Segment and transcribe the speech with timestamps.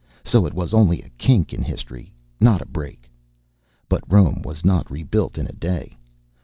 [0.23, 3.07] So, it was only a kink in history, not a break.
[3.87, 5.95] But Rome was not re built in a day.